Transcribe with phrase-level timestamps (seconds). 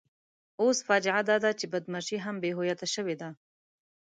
[0.61, 3.29] اوس فاجعه داده چې بدماشي هم بې هویته شوې ده.